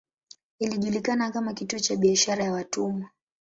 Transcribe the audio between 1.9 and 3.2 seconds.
biashara ya watumwa.